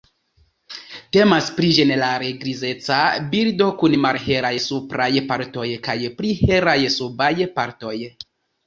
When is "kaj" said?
5.91-6.01